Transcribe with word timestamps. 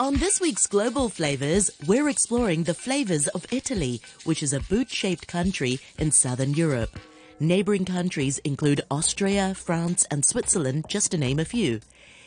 On 0.00 0.14
this 0.14 0.40
week's 0.40 0.66
Global 0.66 1.10
Flavas, 1.10 1.70
we're 1.86 2.08
exploring 2.08 2.62
the 2.62 2.72
flavors 2.72 3.28
of 3.28 3.44
Italy, 3.52 4.00
which 4.24 4.42
is 4.42 4.54
a 4.54 4.60
boot-shaped 4.60 5.28
country 5.28 5.78
in 5.98 6.10
southern 6.10 6.54
Europe. 6.54 6.98
Neighboring 7.38 7.84
countries 7.84 8.38
include 8.38 8.80
Austria, 8.90 9.52
France, 9.54 10.06
and 10.10 10.24
Switzerland, 10.24 10.86
just 10.88 11.10
to 11.10 11.18
name 11.18 11.38
a 11.38 11.44
few. 11.44 11.80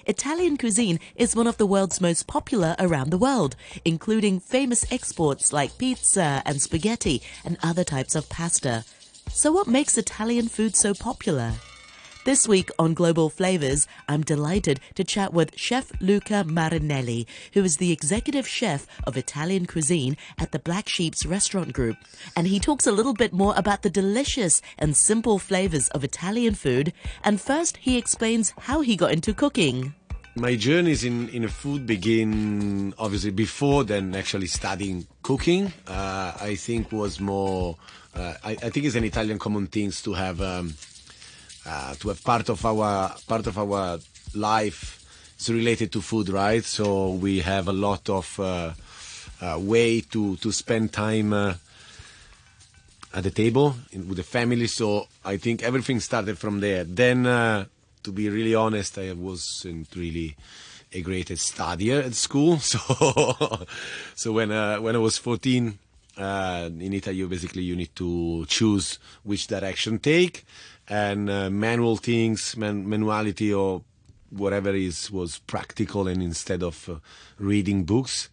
Italian 0.06 0.56
cuisine 0.56 1.00
is 1.16 1.36
one 1.36 1.48
of 1.48 1.58
the 1.58 1.66
world's 1.66 2.00
most 2.00 2.28
popular 2.28 2.76
around 2.78 3.10
the 3.10 3.18
world, 3.18 3.56
including 3.84 4.40
famous 4.40 4.86
exports 4.92 5.52
like 5.52 5.80
pizza 5.80 6.44
and 6.46 6.62
spaghetti 6.62 7.24
and 7.44 7.58
other 7.64 7.84
types 7.84 8.14
of 8.14 8.30
pasta. 8.30 8.86
So 9.32 9.52
what 9.52 9.66
makes 9.66 9.98
Italian 9.98 10.48
food 10.48 10.76
so 10.76 10.94
popular? 10.94 11.54
This 12.26 12.48
week 12.48 12.70
on 12.80 12.94
Global 12.94 13.30
Flavas, 13.30 13.86
I'm 14.08 14.22
delighted 14.22 14.80
to 14.96 15.04
chat 15.04 15.34
with 15.34 15.58
Chef 15.58 15.92
Luca 16.00 16.46
Marinelli, 16.46 17.28
who 17.52 17.66
is 17.66 17.76
the 17.76 17.92
executive 17.92 18.48
chef 18.48 18.88
of 19.06 19.18
Italian 19.18 19.66
cuisine 19.66 20.16
at 20.38 20.54
the 20.54 20.60
Black 20.60 20.88
Sheep's 20.88 21.26
restaurant 21.26 21.74
group. 21.74 21.98
And 22.38 22.48
he 22.48 22.62
talks 22.62 22.88
a 22.88 22.94
little 22.94 23.14
bit 23.14 23.34
more 23.34 23.54
about 23.58 23.82
the 23.82 23.90
delicious 23.90 24.62
and 24.80 24.96
simple 24.96 25.38
flavors 25.38 25.90
of 25.90 26.06
Italian 26.06 26.54
food. 26.56 26.94
And 27.26 27.42
first, 27.42 27.76
he 27.76 27.98
explains 27.98 28.54
how 28.58 28.80
he 28.80 28.96
got 28.96 29.12
into 29.12 29.34
cooking. 29.34 29.94
My 30.36 30.56
journeys 30.56 31.04
in, 31.04 31.28
in 31.28 31.46
food 31.50 31.86
begin 31.86 32.94
obviously 32.98 33.32
before 33.32 33.84
then 33.84 34.16
actually 34.16 34.48
studying 34.48 35.08
cooking. 35.24 35.74
Uh, 35.86 36.32
I 36.40 36.56
think 36.56 36.94
was 36.94 37.20
more, 37.20 37.76
uh, 38.16 38.36
I, 38.46 38.52
I, 38.52 38.70
think 38.70 38.86
it's 38.86 38.96
an 38.96 39.04
Italian 39.04 39.38
common 39.38 39.68
thing 39.68 39.92
to 39.92 40.14
have 40.14 40.42
um, 40.42 40.74
uh, 41.66 41.94
to 41.96 42.10
have 42.10 42.24
part 42.24 42.50
of 42.50 42.66
our 42.66 43.16
part 43.28 43.48
of 43.48 43.58
our 43.58 44.00
life 44.36 45.00
is 45.40 45.50
related 45.50 45.92
to 45.92 46.02
food, 46.02 46.30
right? 46.30 46.64
So 46.64 47.12
we 47.12 47.40
have 47.40 47.68
a 47.68 47.74
lot 47.74 48.10
of 48.10 48.40
uh, 48.40 48.72
uh, 49.42 49.60
way 49.60 50.02
to 50.02 50.36
to 50.38 50.52
spend 50.52 50.92
time 50.94 51.34
uh, 51.34 51.54
at 53.14 53.24
the 53.24 53.32
table 53.32 53.76
in, 53.92 54.08
with 54.08 54.18
the 54.18 54.24
family. 54.24 54.68
So 54.68 55.08
I 55.24 55.38
think 55.38 55.64
everything 55.64 56.00
started 56.00 56.38
from 56.38 56.60
there. 56.60 56.84
Then, 56.84 57.26
uh, 57.26 57.66
to 58.04 58.12
be 58.12 58.30
really 58.30 58.56
honest, 58.56 58.98
I 58.98 59.14
wasn't 59.14 59.88
really 59.96 60.36
a 60.92 61.02
great 61.02 61.28
studier 61.30 62.06
at 62.06 62.14
school. 62.14 62.58
So 62.62 63.66
so 64.16 64.32
when 64.32 64.52
uh, 64.52 64.78
when 64.78 64.96
I 64.96 65.00
was 65.00 65.18
14. 65.18 65.80
in 66.16 66.94
Italy, 66.94 67.16
you 67.18 67.28
basically 67.28 67.64
you 67.64 67.76
need 67.76 67.96
to 67.96 68.46
choose 68.46 69.00
which 69.24 69.48
direction 69.48 69.98
take 69.98 70.46
and 70.88 71.30
uh, 71.30 71.50
manual 71.50 71.98
things, 71.98 72.56
man- 72.58 72.88
manuality 72.88 73.54
or 73.54 73.84
whatever 74.30 74.74
is 74.74 75.12
was 75.12 75.40
practical, 75.40 76.08
and 76.08 76.22
instead 76.22 76.64
of 76.64 76.90
uh, 76.90 76.96
reading 77.38 77.84
books, 77.84 78.30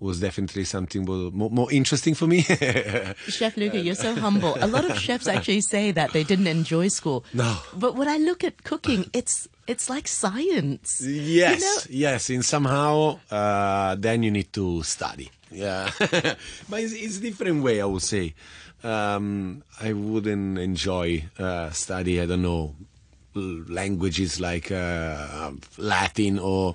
was 0.00 0.20
definitely 0.20 0.64
something 0.64 1.04
more, 1.04 1.50
more 1.50 1.72
interesting 1.72 2.14
for 2.14 2.26
me. 2.26 2.42
Chef 3.28 3.56
Luca, 3.56 3.78
you're 3.80 3.94
so 3.94 4.14
humble. 4.14 4.56
A 4.60 4.66
lot 4.66 4.84
of 4.84 4.96
chefs 5.04 5.26
actually 5.26 5.60
say 5.60 5.90
that 5.90 6.12
they 6.12 6.22
didn't 6.24 6.46
enjoy 6.46 6.88
school. 6.88 7.24
No. 7.34 7.58
But 7.74 7.96
when 7.96 8.08
I 8.08 8.18
look 8.18 8.44
at 8.44 8.62
cooking, 8.62 9.10
it's 9.12 9.48
it's 9.66 9.90
like 9.90 10.06
science. 10.06 11.02
Yes, 11.04 11.60
you 11.60 11.66
know? 11.66 12.10
yes. 12.10 12.30
And 12.30 12.44
somehow, 12.44 13.18
uh, 13.30 13.96
then 13.96 14.22
you 14.22 14.30
need 14.30 14.52
to 14.52 14.82
study. 14.82 15.30
Yeah, 15.50 15.90
but 15.98 16.80
it's, 16.80 16.92
it's 16.92 17.18
different 17.18 17.62
way. 17.62 17.80
I 17.80 17.84
would 17.84 18.02
say 18.02 18.34
um, 18.84 19.62
I 19.80 19.92
wouldn't 19.92 20.58
enjoy 20.58 21.24
uh, 21.38 21.70
study. 21.70 22.20
I 22.20 22.26
don't 22.26 22.42
know 22.42 22.74
languages 23.34 24.40
like 24.40 24.70
uh, 24.70 25.52
Latin 25.76 26.38
or. 26.38 26.74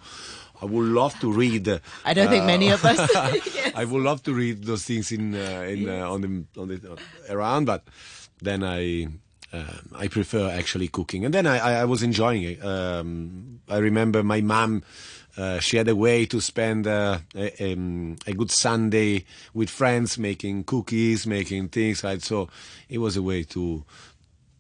I 0.62 0.66
would 0.66 0.88
love 0.88 1.20
to 1.20 1.30
read. 1.30 1.68
I 2.06 2.14
don't 2.14 2.28
uh, 2.28 2.30
think 2.30 2.46
many 2.46 2.70
of 2.70 2.86
us. 2.86 2.98
yes. 3.54 3.74
I 3.76 3.84
would 3.84 4.02
love 4.02 4.24
to 4.24 4.34
read 4.34 4.64
those 4.64 4.86
things 4.86 5.12
in 5.12 5.36
uh, 5.36 5.68
in 5.68 5.82
yes. 5.82 6.04
on 6.04 6.22
the 6.22 6.62
on 6.62 6.68
the 6.70 6.98
around, 7.30 7.66
but 7.66 7.84
then 8.42 8.64
I 8.64 9.08
uh, 9.54 9.80
I 9.94 10.08
prefer 10.08 10.50
actually 10.50 10.88
cooking. 10.88 11.26
And 11.26 11.34
then 11.34 11.46
I, 11.46 11.82
I 11.82 11.86
was 11.86 12.02
enjoying 12.02 12.44
it. 12.44 12.66
Um, 12.66 13.62
I 13.70 13.78
remember 13.78 14.24
my 14.24 14.42
mom 14.42 14.84
uh, 15.38 15.60
she 15.60 15.78
had 15.78 15.88
a 15.88 15.96
way 15.96 16.26
to 16.28 16.40
spend 16.40 16.86
uh, 16.88 17.20
a, 17.36 17.74
um, 17.74 18.18
a, 18.28 18.34
good 18.34 18.52
Sunday 18.52 19.26
with 19.54 19.70
friends, 19.70 20.18
making 20.18 20.64
cookies, 20.64 21.26
making 21.26 21.70
things. 21.70 22.04
Right, 22.04 22.22
so 22.22 22.50
it 22.88 23.00
was 23.00 23.18
a 23.18 23.22
way 23.22 23.44
to 23.44 23.84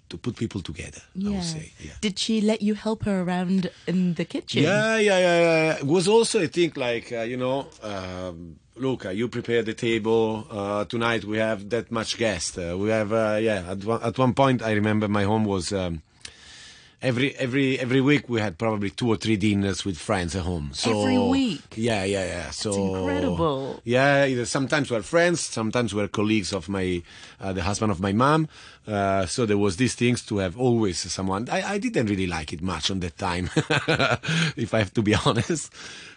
to 0.09 0.17
put 0.17 0.35
people 0.35 0.61
together. 0.61 1.01
Yeah. 1.13 1.29
I 1.29 1.33
would 1.33 1.43
say. 1.43 1.71
Yeah. 1.79 1.91
Did 2.01 2.19
she 2.19 2.41
let 2.41 2.61
you 2.61 2.73
help 2.73 3.03
her 3.05 3.21
around 3.21 3.69
in 3.87 4.15
the 4.15 4.25
kitchen? 4.25 4.63
Yeah, 4.63 4.97
yeah, 4.97 5.19
yeah. 5.19 5.39
yeah. 5.39 5.77
It 5.77 5.85
was 5.85 6.07
also 6.07 6.41
I 6.41 6.47
think 6.47 6.77
like 6.77 7.11
uh, 7.11 7.21
you 7.21 7.37
know. 7.37 7.67
Um, 7.81 8.59
Luca, 8.75 9.13
you 9.13 9.27
prepare 9.27 9.61
the 9.61 9.75
table. 9.75 10.47
Uh, 10.49 10.83
tonight 10.85 11.23
we 11.25 11.37
have 11.37 11.69
that 11.69 11.91
much 11.91 12.17
guest. 12.17 12.57
Uh, 12.57 12.75
we 12.75 12.89
have, 12.89 13.13
uh, 13.13 13.37
yeah. 13.39 13.63
At 13.69 13.85
one, 13.85 14.01
at 14.01 14.17
one 14.17 14.33
point, 14.33 14.63
I 14.63 14.71
remember 14.71 15.07
my 15.07 15.25
home 15.25 15.45
was 15.45 15.71
um, 15.71 16.01
every 17.03 17.35
every 17.35 17.79
every 17.79 18.01
week 18.01 18.29
we 18.29 18.39
had 18.39 18.57
probably 18.57 18.89
two 18.89 19.09
or 19.09 19.17
three 19.17 19.35
dinners 19.35 19.85
with 19.85 19.97
friends 19.97 20.35
at 20.35 20.43
home. 20.43 20.71
So 20.73 21.01
every 21.01 21.17
week. 21.19 21.61
Yeah, 21.75 22.03
yeah, 22.05 22.25
yeah. 22.25 22.49
So 22.49 22.71
That's 22.71 22.97
incredible. 22.97 23.81
Yeah, 23.83 24.43
sometimes 24.45 24.89
we're 24.89 25.01
friends, 25.01 25.41
sometimes 25.41 25.93
we're 25.93 26.07
colleagues 26.07 26.53
of 26.53 26.69
my 26.69 27.03
uh, 27.39 27.53
the 27.53 27.61
husband 27.61 27.91
of 27.91 27.99
my 27.99 28.13
mom. 28.13 28.47
Uh, 28.87 29.25
so 29.25 29.45
there 29.45 29.57
was 29.57 29.77
these 29.77 29.95
things 29.95 30.25
to 30.25 30.37
have 30.37 30.57
always 30.57 30.99
someone. 30.99 31.47
I, 31.49 31.73
I 31.73 31.77
didn't 31.77 32.07
really 32.07 32.27
like 32.27 32.51
it 32.53 32.61
much 32.61 32.89
on 32.89 32.99
that 33.01 33.17
time, 33.17 33.49
if 34.57 34.73
I 34.73 34.79
have 34.79 34.93
to 34.93 35.01
be 35.01 35.15
honest. 35.25 35.71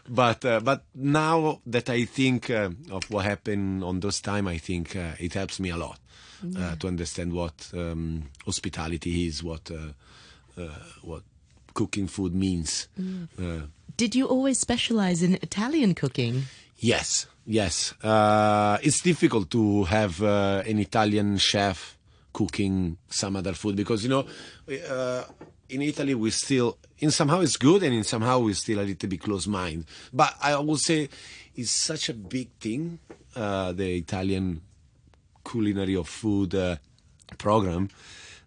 But 0.08 0.44
uh, 0.44 0.60
but 0.60 0.84
now 0.94 1.60
that 1.66 1.90
I 1.90 2.04
think 2.04 2.48
uh, 2.50 2.70
of 2.90 3.10
what 3.10 3.24
happened 3.24 3.82
on 3.84 4.00
those 4.00 4.20
time, 4.20 4.46
I 4.46 4.58
think 4.58 4.94
uh, 4.96 5.12
it 5.18 5.34
helps 5.34 5.60
me 5.60 5.70
a 5.70 5.76
lot. 5.76 5.98
Yeah. 6.42 6.74
to 6.80 6.86
understand 6.86 7.32
what 7.32 7.70
um, 7.72 8.24
hospitality 8.44 9.26
is, 9.26 9.42
what 9.42 9.70
uh, 9.70 9.94
what 11.02 11.22
cooking 11.76 12.08
food 12.08 12.34
means. 12.34 12.88
Mm. 12.98 13.28
Uh, 13.38 13.66
Did 13.96 14.14
you 14.14 14.26
always 14.26 14.58
specialize 14.58 15.22
in 15.22 15.34
Italian 15.34 15.94
cooking? 15.94 16.44
Yes, 16.78 17.26
yes. 17.46 17.92
Uh, 18.02 18.78
it's 18.82 19.00
difficult 19.00 19.50
to 19.50 19.84
have 19.84 20.22
uh, 20.22 20.62
an 20.66 20.78
Italian 20.78 21.38
chef 21.38 21.96
cooking 22.32 22.96
some 23.08 23.36
other 23.36 23.54
food 23.54 23.76
because 23.76 24.02
you 24.04 24.10
know 24.10 24.26
uh, 24.90 25.24
in 25.70 25.80
Italy 25.80 26.14
we 26.14 26.30
still 26.30 26.76
in 26.98 27.10
somehow 27.10 27.40
it's 27.40 27.56
good 27.56 27.82
and 27.82 27.94
in 27.94 28.04
somehow 28.04 28.40
we 28.40 28.52
still 28.52 28.80
a 28.80 28.82
little 28.82 29.08
bit 29.08 29.20
close 29.20 29.46
mind. 29.46 29.84
But 30.12 30.34
I 30.42 30.58
would 30.58 30.80
say 30.80 31.08
it's 31.54 31.70
such 31.70 32.08
a 32.10 32.14
big 32.14 32.50
thing 32.60 32.98
uh, 33.34 33.72
the 33.72 33.96
Italian 33.96 34.60
culinary 35.44 35.94
of 35.94 36.08
food 36.08 36.78
program 37.38 37.88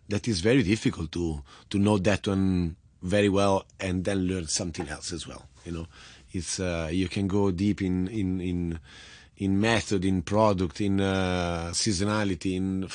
that 0.09 0.27
is 0.27 0.41
very 0.41 0.63
difficult 0.63 1.11
to 1.13 1.41
to 1.69 1.77
know 1.77 1.97
that 1.97 2.27
one 2.27 2.75
very 3.01 3.29
well 3.29 3.65
and 3.79 4.03
then 4.03 4.27
learn 4.27 4.47
something 4.47 4.89
else 4.89 5.13
as 5.13 5.27
well. 5.27 5.45
You 5.65 5.71
know, 5.71 5.87
it's 6.33 6.59
uh, 6.59 6.89
you 6.91 7.07
can 7.07 7.27
go 7.27 7.51
deep 7.51 7.81
in 7.81 8.07
in 8.07 8.41
in 8.41 8.79
in 9.37 9.59
method, 9.59 10.03
in 10.03 10.21
product, 10.21 10.81
in 10.81 10.99
uh, 10.99 11.69
seasonality, 11.73 12.55
in 12.55 12.89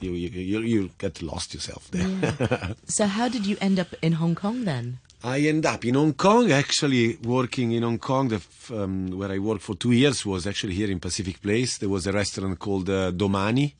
you, 0.00 0.12
you 0.12 0.60
you 0.60 0.90
get 0.98 1.20
lost 1.22 1.54
yourself 1.54 1.90
there. 1.90 2.08
Yeah. 2.08 2.72
so 2.84 3.06
how 3.06 3.28
did 3.28 3.46
you 3.46 3.56
end 3.60 3.78
up 3.78 3.88
in 4.00 4.12
Hong 4.12 4.34
Kong 4.34 4.64
then? 4.64 4.98
I 5.22 5.40
end 5.40 5.66
up 5.66 5.84
in 5.84 5.96
Hong 5.96 6.14
Kong, 6.14 6.50
actually 6.50 7.16
working 7.16 7.72
in 7.72 7.82
Hong 7.82 7.98
Kong. 7.98 8.28
The, 8.28 8.40
um, 8.72 9.10
where 9.10 9.30
I 9.30 9.38
worked 9.38 9.62
for 9.62 9.74
two 9.74 9.92
years 9.92 10.24
was 10.24 10.46
actually 10.46 10.72
here 10.72 10.90
in 10.90 10.98
Pacific 10.98 11.42
Place. 11.42 11.76
There 11.76 11.90
was 11.90 12.06
a 12.06 12.12
restaurant 12.12 12.58
called 12.58 12.88
uh, 12.88 13.10
Domani, 13.10 13.74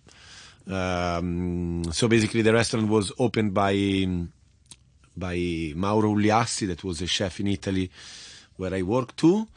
um, 0.71 1.85
so 1.93 2.09
basically, 2.09 2.43
the 2.43 2.53
restaurant 2.53 2.89
was 2.89 3.13
opened 3.19 3.55
by 3.55 4.07
by 5.17 5.73
Mauro 5.77 6.15
Uliassi, 6.15 6.67
that 6.69 6.83
was 6.85 7.03
a 7.03 7.07
chef 7.07 7.41
in 7.41 7.49
Italy 7.49 7.91
where 8.57 8.75
I 8.75 8.83
worked 8.83 9.19
too. 9.19 9.49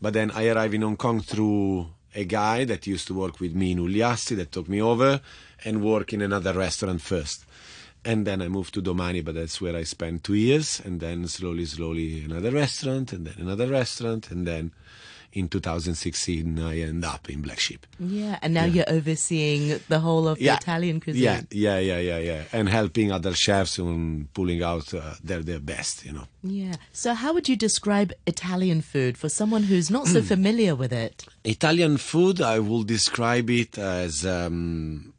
But 0.00 0.14
then 0.14 0.30
I 0.30 0.48
arrived 0.48 0.74
in 0.74 0.82
Hong 0.82 0.96
Kong 0.96 1.20
through 1.20 1.88
a 2.14 2.24
guy 2.24 2.64
that 2.64 2.86
used 2.86 3.06
to 3.08 3.14
work 3.14 3.38
with 3.40 3.54
me 3.54 3.72
in 3.72 3.78
Uliassi 3.78 4.36
that 4.36 4.52
took 4.52 4.68
me 4.68 4.80
over 4.80 5.20
and 5.64 5.82
work 5.82 6.12
in 6.12 6.22
another 6.22 6.54
restaurant 6.54 7.02
first. 7.02 7.44
And 8.04 8.26
then 8.26 8.40
I 8.40 8.48
moved 8.48 8.72
to 8.74 8.80
Domani, 8.80 9.20
but 9.20 9.34
that's 9.34 9.60
where 9.60 9.76
I 9.76 9.82
spent 9.82 10.24
two 10.24 10.34
years. 10.34 10.80
And 10.80 11.00
then 11.00 11.28
slowly, 11.28 11.66
slowly 11.66 12.24
another 12.24 12.50
restaurant, 12.50 13.12
and 13.12 13.26
then 13.26 13.34
another 13.38 13.66
restaurant, 13.66 14.30
and 14.30 14.46
then 14.46 14.72
in 15.32 15.48
2016 15.48 16.58
I 16.58 16.80
end 16.80 17.04
up 17.04 17.30
in 17.30 17.42
Black 17.42 17.60
Sheep. 17.60 17.86
Yeah, 17.98 18.38
and 18.42 18.54
now 18.54 18.64
yeah. 18.64 18.72
you're 18.72 18.96
overseeing 18.96 19.80
the 19.88 20.00
whole 20.00 20.28
of 20.28 20.40
yeah. 20.40 20.56
the 20.56 20.62
Italian 20.62 21.00
cuisine. 21.00 21.22
Yeah, 21.22 21.40
yeah, 21.50 21.78
yeah, 21.78 21.98
yeah, 21.98 22.18
yeah, 22.18 22.42
and 22.52 22.68
helping 22.68 23.12
other 23.12 23.34
chefs 23.34 23.78
on 23.78 24.28
pulling 24.34 24.62
out 24.62 24.92
uh, 24.92 25.14
their 25.22 25.42
their 25.42 25.60
best, 25.60 26.04
you 26.04 26.12
know. 26.12 26.26
Yeah. 26.42 26.74
So 26.92 27.14
how 27.14 27.32
would 27.34 27.48
you 27.48 27.56
describe 27.56 28.12
Italian 28.26 28.80
food 28.80 29.16
for 29.16 29.28
someone 29.28 29.64
who's 29.64 29.90
not 29.90 30.06
so 30.06 30.22
familiar 30.34 30.74
with 30.74 30.92
it? 30.92 31.24
Italian 31.44 31.96
food, 31.96 32.40
I 32.40 32.58
will 32.58 32.82
describe 32.82 33.50
it 33.50 33.78
as. 33.78 34.26
Um, 34.26 35.14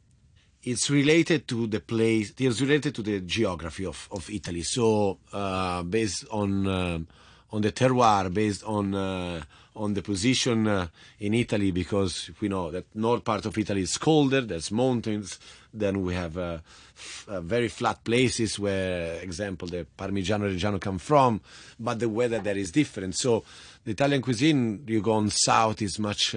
it's 0.64 0.88
related 0.88 1.48
to 1.48 1.66
the 1.66 1.80
place. 1.80 2.32
It's 2.38 2.60
related 2.60 2.94
to 2.94 3.02
the 3.02 3.18
geography 3.18 3.84
of, 3.84 4.08
of 4.12 4.30
Italy. 4.30 4.62
So, 4.62 5.18
uh, 5.32 5.82
based 5.82 6.24
on 6.30 6.68
um, 6.68 7.08
on 7.50 7.62
the 7.62 7.72
terroir, 7.72 8.32
based 8.32 8.64
on 8.64 8.94
uh, 8.94 9.42
on 9.74 9.94
the 9.94 10.02
position 10.02 10.66
uh, 10.66 10.86
in 11.18 11.34
Italy, 11.34 11.70
because 11.70 12.30
we 12.40 12.48
know 12.48 12.70
that 12.70 12.84
north 12.94 13.24
part 13.24 13.46
of 13.46 13.56
Italy 13.56 13.82
is 13.82 13.96
colder. 13.96 14.42
There's 14.42 14.70
mountains. 14.70 15.38
Then 15.72 16.02
we 16.02 16.14
have 16.14 16.36
uh, 16.36 16.58
f- 16.94 17.26
uh, 17.28 17.40
very 17.40 17.68
flat 17.68 18.04
places 18.04 18.58
where, 18.58 19.18
example, 19.22 19.68
the 19.68 19.86
Parmigiano 19.96 20.52
Reggiano 20.52 20.78
come 20.78 20.98
from, 20.98 21.40
but 21.80 21.98
the 21.98 22.08
weather 22.08 22.40
there 22.40 22.58
is 22.58 22.70
different. 22.70 23.14
So 23.16 23.44
the 23.84 23.92
Italian 23.92 24.20
cuisine, 24.20 24.84
you 24.86 25.00
go 25.00 25.12
on 25.12 25.30
south, 25.30 25.80
is 25.80 25.98
much. 25.98 26.34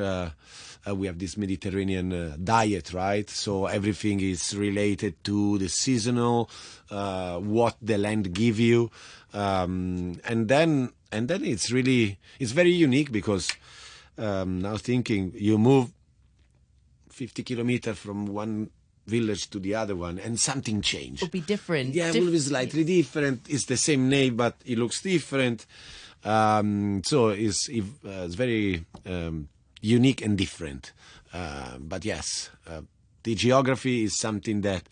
Uh, 0.88 0.96
we 0.96 1.08
have 1.08 1.18
this 1.18 1.36
Mediterranean 1.36 2.14
uh, 2.14 2.38
diet, 2.44 2.94
right? 2.94 3.28
So 3.30 3.66
everything 3.66 4.22
is 4.22 4.56
related 4.56 5.24
to 5.24 5.58
the 5.58 5.68
seasonal, 5.68 6.50
uh, 6.92 7.40
what 7.40 7.76
the 7.82 7.98
land 7.98 8.34
give 8.34 8.60
you, 8.60 8.92
um, 9.34 10.20
and 10.26 10.48
then 10.48 10.92
and 11.12 11.28
then 11.28 11.44
it's 11.44 11.72
really 11.72 12.20
it's 12.40 12.52
very 12.52 12.72
unique 12.72 13.12
because 13.12 13.52
um, 14.18 14.62
now 14.62 14.78
thinking 14.78 15.34
you 15.36 15.58
move 15.58 15.92
50 17.10 17.44
kilometers 17.44 17.98
from 17.98 18.28
one 18.28 18.70
village 19.08 19.50
to 19.52 19.60
the 19.60 19.76
other 19.76 19.96
one 19.96 20.20
and 20.20 20.40
something 20.40 20.82
changed. 20.82 21.22
It 21.22 21.26
will 21.26 21.32
be 21.32 21.42
different. 21.42 21.94
Yeah, 21.94 22.10
it 22.10 22.20
will 22.20 22.32
be 22.32 22.40
slightly 22.40 22.84
different. 22.84 23.50
It's 23.50 23.66
the 23.66 23.78
same 23.78 24.10
name, 24.10 24.36
but 24.36 24.56
it 24.66 24.78
looks 24.78 25.02
different. 25.02 25.66
Um, 26.24 27.04
so 27.06 27.30
it's, 27.30 27.70
uh, 27.70 27.74
it's 28.04 28.36
very 28.36 28.84
um, 29.06 29.48
unique 29.86 30.22
and 30.22 30.38
different. 30.38 30.92
Uh, 31.34 31.78
but 31.80 32.04
yes, 32.04 32.50
uh, 32.68 32.82
the 33.24 33.36
geography 33.36 34.04
is 34.04 34.18
something 34.18 34.62
that 34.62 34.84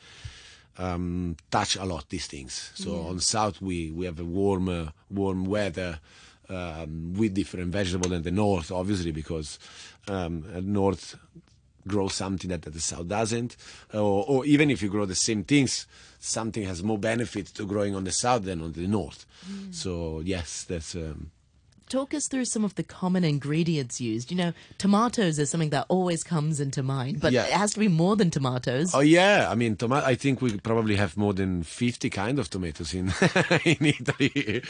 um, 0.78 1.36
touch 1.52 1.76
a 1.76 1.86
lot 1.86 2.10
these 2.10 2.28
things. 2.28 2.72
So 2.76 3.02
on 3.02 3.20
south 3.20 3.62
we, 3.62 3.92
we 3.92 4.06
have 4.06 4.20
a 4.20 4.26
warm 4.26 4.70
uh, 4.70 4.90
warm 5.10 5.46
weather 5.46 6.00
um, 6.50 7.14
with 7.14 7.34
different 7.34 7.72
vegetables 7.72 8.12
than 8.12 8.24
the 8.24 8.32
north, 8.32 8.72
obviously 8.72 9.12
because 9.12 9.60
um, 10.08 10.46
uh, 10.56 10.62
north 10.62 11.16
grows 11.88 12.14
something 12.14 12.50
that, 12.50 12.62
that 12.62 12.74
the 12.74 12.80
south 12.80 13.08
doesn't, 13.08 13.58
or, 13.94 14.26
or 14.28 14.46
even 14.46 14.70
if 14.70 14.82
you 14.82 14.90
grow 14.90 15.06
the 15.06 15.16
same 15.16 15.44
things, 15.44 15.86
something 16.20 16.64
has 16.64 16.82
more 16.82 16.98
benefit 16.98 17.48
to 17.48 17.66
growing 17.66 17.94
on 17.96 18.04
the 18.06 18.12
south 18.12 18.44
than 18.44 18.62
on 18.62 18.72
the 18.72 18.88
north. 18.88 19.26
So 19.72 20.22
yes, 20.24 20.64
that's. 20.64 20.96
Um, 20.96 21.32
Talk 21.94 22.16
us 22.16 22.28
through 22.28 22.46
some 22.46 22.66
of 22.66 22.74
the 22.74 22.82
common 22.82 23.24
ingredients 23.24 24.02
used. 24.02 24.32
You 24.32 24.38
know, 24.38 24.54
tomatoes 24.80 25.38
is 25.38 25.52
something 25.52 25.70
that 25.70 25.86
always 25.90 26.24
comes 26.24 26.60
into 26.60 26.82
mind, 26.82 27.20
but 27.22 27.32
Yeah. 27.32 27.46
it 27.46 27.54
has 27.54 27.74
to 27.76 27.80
be 27.80 27.88
more 27.88 28.16
than 28.16 28.32
tomatoes. 28.32 28.96
Oh 28.96 29.00
yeah, 29.02 29.48
I 29.52 29.54
mean, 29.54 29.76
tomato. 29.76 30.04
I 30.14 30.16
think 30.16 30.42
we 30.42 30.58
probably 30.58 30.96
have 30.96 31.16
more 31.18 31.36
than 31.36 31.62
fifty 31.62 32.10
kind 32.10 32.40
of 32.40 32.50
tomatoes 32.50 32.96
in 32.96 33.14
in 33.74 33.86
Italy. 33.86 34.64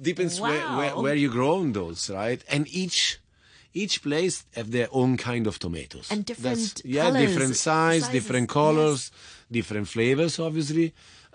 Depends 0.00 0.40
where, 0.40 0.62
where 0.78 0.94
where 1.04 1.14
you 1.16 1.28
grow 1.28 1.56
those, 1.72 2.08
right? 2.08 2.40
And 2.48 2.62
each 2.82 3.18
each 3.74 4.00
place 4.02 4.44
have 4.54 4.70
their 4.70 4.88
own 4.92 5.16
kind 5.16 5.46
of 5.46 5.58
tomatoes 5.58 6.06
And 6.10 6.24
different 6.24 6.56
That's- 6.58 6.82
yeah, 6.84 7.02
colours, 7.10 7.20
different 7.26 7.56
size, 7.56 8.02
sizes, 8.02 8.08
different 8.16 8.48
colors, 8.48 9.10
different 9.50 9.86
flavors. 9.88 10.38
Obviously, 10.38 10.86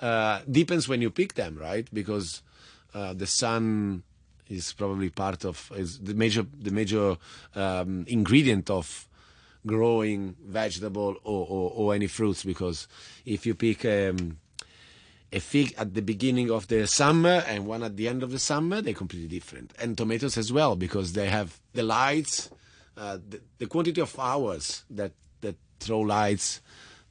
uh, 0.02 0.40
depends 0.50 0.88
when 0.88 1.02
you 1.02 1.10
pick 1.12 1.34
them, 1.34 1.58
right? 1.70 1.88
Because 1.94 2.42
uh, 2.94 3.14
the 3.14 3.28
sun 3.28 4.04
is 4.50 4.74
probably 4.74 5.10
part 5.10 5.46
of 5.46 5.72
is 5.76 6.00
the 6.00 6.14
major 6.14 6.46
the 6.58 6.72
major 6.72 7.18
um, 7.56 8.06
ingredient 8.08 8.70
of 8.70 9.08
growing 9.66 10.36
vegetable 10.46 11.16
or, 11.24 11.48
or, 11.48 11.72
or 11.76 11.96
any 11.96 12.08
fruits 12.08 12.44
because 12.44 12.88
if 13.26 13.46
you 13.46 13.56
pick 13.56 13.84
um, 13.86 14.38
a 15.34 15.40
fig 15.40 15.74
at 15.78 15.94
the 15.94 16.02
beginning 16.02 16.52
of 16.52 16.68
the 16.68 16.88
summer 16.88 17.44
and 17.48 17.66
one 17.66 17.84
at 17.84 17.98
the 17.98 18.08
end 18.08 18.24
of 18.24 18.32
the 18.32 18.40
summer 18.40 18.82
they're 18.82 18.94
completely 18.94 19.28
different. 19.28 19.74
And 19.80 19.98
tomatoes 19.98 20.38
as 20.38 20.54
well 20.54 20.76
because 20.76 21.14
they 21.14 21.28
have 21.30 21.60
the 21.74 21.84
lights 21.84 22.50
uh, 22.98 23.18
the, 23.28 23.42
the 23.58 23.68
quantity 23.68 24.00
of 24.02 24.18
hours 24.20 24.86
that 24.90 25.12
that 25.42 25.56
throw 25.80 26.00
lights 26.00 26.62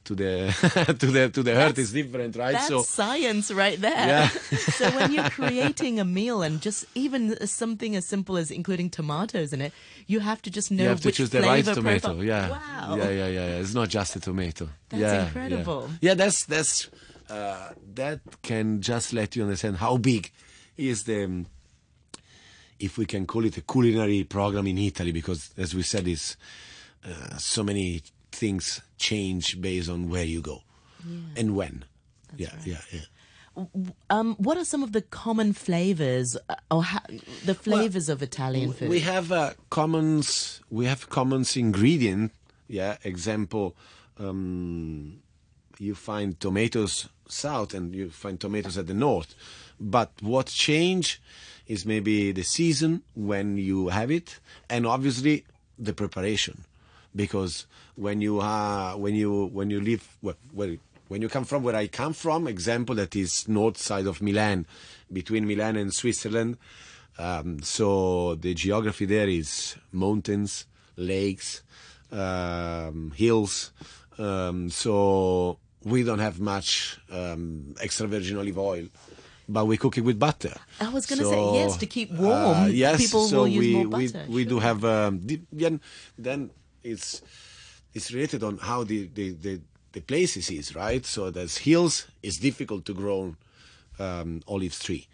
to 0.05 0.15
the 0.15 0.95
to 0.99 1.05
the 1.07 1.29
to 1.29 1.43
the 1.43 1.51
earth 1.53 1.77
is 1.77 1.91
different 1.91 2.35
right 2.35 2.53
That's 2.53 2.67
so 2.67 2.81
science 2.83 3.51
right 3.51 3.79
there. 3.79 3.91
Yeah. 3.91 4.27
so 4.77 4.89
when 4.91 5.11
you're 5.11 5.29
creating 5.41 5.99
a 5.99 6.05
meal 6.05 6.41
and 6.41 6.61
just 6.61 6.85
even 6.95 7.45
something 7.47 7.95
as 7.95 8.07
simple 8.07 8.37
as 8.37 8.51
including 8.51 8.89
tomatoes 8.89 9.51
in 9.53 9.61
it, 9.61 9.73
you 10.07 10.19
have 10.21 10.41
to 10.43 10.49
just 10.49 10.71
know 10.71 10.83
you 10.83 10.89
have 10.89 11.01
to 11.01 11.07
which 11.07 11.17
choose 11.17 11.29
the 11.31 11.41
right 11.41 11.63
flavor 11.63 11.75
tomato. 11.81 12.07
profile- 12.07 12.23
Yeah. 12.23 12.49
Wow. 12.49 12.95
Yeah, 12.97 13.09
yeah, 13.09 13.27
yeah, 13.27 13.45
yeah. 13.47 13.61
It's 13.61 13.73
not 13.73 13.89
just 13.89 14.15
a 14.15 14.19
tomato. 14.19 14.69
That's 14.89 15.01
yeah, 15.01 15.13
yeah. 15.13 15.25
incredible. 15.25 15.89
Yeah, 16.01 16.13
that's 16.13 16.45
that's 16.45 16.89
uh, 17.29 17.69
that 17.95 18.19
can 18.43 18.81
just 18.81 19.11
let 19.13 19.35
you 19.35 19.43
understand 19.43 19.77
how 19.77 19.97
big 19.97 20.31
is 20.77 21.03
the 21.03 21.23
um, 21.25 21.45
if 22.79 22.97
we 22.97 23.05
can 23.05 23.25
call 23.25 23.45
it 23.45 23.57
a 23.57 23.61
culinary 23.61 24.23
program 24.23 24.67
in 24.67 24.77
Italy 24.77 25.11
because 25.11 25.51
as 25.57 25.73
we 25.73 25.81
said 25.81 26.07
is 26.07 26.37
uh, 27.05 27.37
so 27.37 27.63
many 27.63 28.01
things 28.35 28.81
change 28.97 29.59
based 29.61 29.89
on 29.89 30.09
where 30.09 30.23
you 30.23 30.41
go 30.41 30.61
and 31.37 31.55
when. 31.55 31.85
yeah, 32.37 32.49
yeah, 32.65 32.81
yeah. 32.91 33.01
Um, 34.09 34.35
what 34.35 34.57
are 34.57 34.65
some 34.65 34.83
of 34.83 34.91
the 34.91 35.01
common 35.01 35.53
flavors 35.53 36.35
uh, 36.49 36.55
or 36.69 36.83
ha- 36.83 37.05
the 37.45 37.55
flavors 37.55 38.09
of 38.09 38.21
Italian 38.21 38.73
food? 38.73 38.89
We 38.89 38.99
have 38.99 39.31
uh, 39.31 39.51
commons. 39.69 40.59
We 40.69 40.85
have 40.87 41.09
commons 41.09 41.55
ingredient. 41.55 42.33
Yeah. 42.67 42.97
Example, 43.05 43.75
um, 44.19 45.21
you 45.79 45.95
find 45.95 46.37
tomatoes 46.39 47.07
south 47.29 47.73
and 47.73 47.95
you 47.95 48.09
find 48.09 48.39
tomatoes 48.39 48.77
at 48.77 48.87
the 48.87 48.93
north. 48.93 49.35
But 49.79 50.11
what 50.21 50.47
change 50.47 51.21
is 51.67 51.85
maybe 51.85 52.31
the 52.33 52.43
season 52.43 53.03
when 53.15 53.57
you 53.57 53.87
have 53.89 54.11
it, 54.11 54.39
and 54.69 54.85
obviously 54.85 55.45
the 55.79 55.93
preparation, 55.93 56.65
because 57.15 57.65
when 57.95 58.21
you 58.21 58.39
are 58.41 58.97
when 58.97 59.15
you 59.15 59.45
when 59.53 59.69
you 59.69 59.79
live 59.79 60.05
well, 60.21 60.35
where 60.53 60.77
when 61.07 61.21
you 61.21 61.29
come 61.29 61.45
from 61.45 61.63
where 61.63 61.75
I 61.75 61.87
come 61.87 62.13
from, 62.13 62.47
example 62.47 62.95
that 62.95 63.15
is 63.15 63.47
north 63.47 63.77
side 63.77 64.07
of 64.07 64.21
Milan, 64.21 64.65
between 65.11 65.47
Milan 65.47 65.75
and 65.75 65.93
Switzerland. 65.93 66.57
Um, 67.17 67.61
so 67.61 68.35
the 68.35 68.53
geography 68.53 69.05
there 69.05 69.29
is 69.29 69.77
mountains, 69.91 70.65
lakes, 70.97 71.61
um, 72.11 73.13
hills. 73.15 73.71
Um, 74.17 74.69
so 74.69 75.59
we 75.83 76.03
don't 76.03 76.19
have 76.19 76.39
much 76.39 76.97
um, 77.11 77.75
extra 77.79 78.07
virgin 78.07 78.37
olive 78.37 78.57
oil, 78.57 78.87
but 79.47 79.65
we 79.65 79.77
cook 79.77 79.97
it 79.97 80.01
with 80.01 80.17
butter. 80.19 80.55
I 80.81 80.89
was 80.89 81.05
gonna 81.05 81.23
So, 81.23 81.31
say, 81.31 81.53
yes, 81.59 81.77
to 81.77 81.85
keep 81.85 82.11
warm, 82.11 82.63
uh, 82.63 82.65
yes, 82.65 82.97
people 82.97 83.27
so 83.27 83.39
will 83.41 83.47
use 83.47 83.59
we, 83.59 83.73
more 83.85 83.97
we, 83.99 84.07
butter, 84.07 84.25
We 84.27 84.43
do 84.45 84.55
sure. 84.55 84.61
have 84.61 84.83
um, 84.83 85.21
then, 85.51 85.79
then 86.17 86.49
it's 86.85 87.21
it's 87.93 88.11
related 88.11 88.43
on 88.43 88.57
how 88.57 88.83
the, 88.83 89.09
the, 89.13 89.31
the, 89.31 89.61
the 89.93 90.01
places 90.01 90.51
is 90.51 90.75
right. 90.75 91.05
So 91.05 91.31
there's 91.31 91.57
hills. 91.59 92.07
It's 92.21 92.37
difficult 92.37 92.85
to 92.85 92.93
grow 92.93 93.35
um, 93.97 94.41
olive 94.47 94.77
tree, 94.77 95.07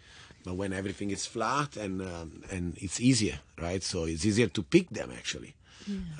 but 0.44 0.54
when 0.54 0.72
everything 0.72 1.10
is 1.10 1.24
flat 1.24 1.76
and 1.76 2.02
um, 2.02 2.42
and 2.50 2.76
it's 2.78 3.00
easier, 3.00 3.38
right? 3.60 3.82
So 3.82 4.04
it's 4.04 4.26
easier 4.26 4.48
to 4.48 4.62
pick 4.62 4.90
them 4.90 5.10
actually. 5.16 5.54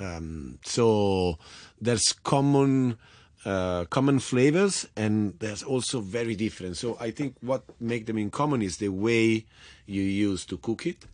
Um, 0.01 0.59
so 0.65 1.37
there's 1.81 2.11
common 2.11 2.97
uh, 3.45 3.85
common 3.85 4.19
flavors 4.19 4.87
and 4.95 5.33
there's 5.39 5.63
also 5.63 6.01
very 6.01 6.35
different. 6.35 6.77
So 6.77 6.97
I 6.99 7.11
think 7.11 7.35
what 7.41 7.63
make 7.79 8.05
them 8.05 8.17
in 8.17 8.29
common 8.29 8.61
is 8.61 8.77
the 8.77 8.89
way 8.89 9.45
you 9.85 10.01
use 10.01 10.45
to 10.45 10.57
cook 10.57 10.85
it, 10.85 11.05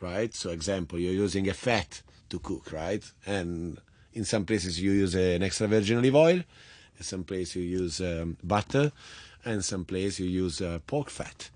right? 0.00 0.34
So 0.34 0.50
example, 0.50 0.98
you're 0.98 1.12
using 1.12 1.48
a 1.48 1.54
fat 1.54 2.02
to 2.30 2.38
cook, 2.38 2.72
right? 2.72 3.04
And 3.26 3.78
in 4.14 4.24
some 4.24 4.44
places 4.44 4.80
you 4.80 4.92
use 4.92 5.14
an 5.14 5.42
extra 5.42 5.66
virgin 5.66 5.98
olive 5.98 6.16
oil, 6.16 6.36
in 6.36 7.02
some 7.02 7.24
places 7.24 7.56
you 7.56 7.62
use 7.62 8.00
um, 8.00 8.36
butter, 8.42 8.92
and 9.44 9.64
some 9.64 9.84
places 9.84 10.20
you 10.20 10.26
use 10.26 10.60
uh, 10.60 10.78
pork 10.86 11.10
fat. 11.10 11.50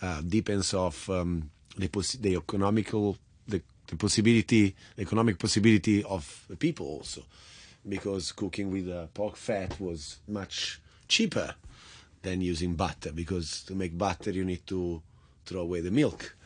Uh, 0.00 0.20
depends 0.20 0.74
of 0.74 1.08
um, 1.10 1.50
the, 1.76 1.88
poss- 1.88 2.12
the 2.12 2.36
economical 2.36 3.18
the, 3.48 3.62
the 3.86 3.96
possibility, 3.96 4.74
the 4.96 5.02
economic 5.02 5.38
possibility 5.38 6.04
of 6.04 6.44
the 6.48 6.56
people 6.56 6.86
also, 6.86 7.22
because 7.88 8.32
cooking 8.32 8.70
with 8.70 8.88
uh, 8.88 9.06
pork 9.14 9.36
fat 9.36 9.80
was 9.80 10.18
much 10.28 10.80
cheaper 11.08 11.54
than 12.22 12.40
using 12.40 12.74
butter 12.74 13.12
because 13.12 13.62
to 13.62 13.74
make 13.74 13.96
butter 13.96 14.30
you 14.30 14.44
need 14.44 14.66
to 14.66 15.00
throw 15.46 15.62
away 15.62 15.80
the 15.80 15.90
milk 15.90 16.36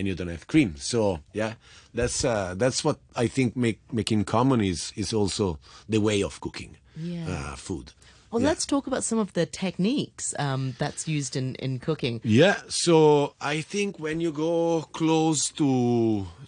and 0.00 0.08
you 0.08 0.14
don't 0.16 0.32
have 0.32 0.46
cream 0.46 0.74
so 0.76 1.20
yeah 1.34 1.52
that's 1.94 2.24
uh, 2.24 2.54
that's 2.56 2.80
what 2.82 2.98
i 3.14 3.26
think 3.28 3.54
make 3.54 3.80
making 3.92 4.24
common 4.24 4.60
is 4.72 4.92
is 4.96 5.12
also 5.12 5.58
the 5.88 6.00
way 6.00 6.22
of 6.24 6.40
cooking 6.40 6.72
Yeah. 6.96 7.28
uh, 7.52 7.56
food 7.56 7.92
Well, 8.32 8.42
Yeah. 8.42 8.50
let's 8.54 8.66
talk 8.66 8.86
about 8.86 9.02
some 9.10 9.18
of 9.20 9.30
the 9.38 9.44
techniques 9.64 10.34
um, 10.38 10.62
that's 10.78 11.02
used 11.18 11.34
in, 11.40 11.56
in 11.66 11.72
cooking. 11.86 12.20
Yeah, 12.22 12.56
so 12.68 13.34
I 13.54 13.56
think 13.72 13.98
when 13.98 14.20
you 14.24 14.30
go 14.30 14.86
close 15.00 15.50
to 15.60 15.68